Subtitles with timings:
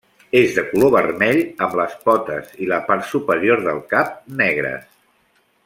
[0.37, 4.91] És de color vermell amb les potes i la part superior del cap negres.